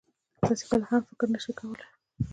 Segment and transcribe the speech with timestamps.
[0.43, 1.87] تاسې يې کله هم فکر نه شئ کولای.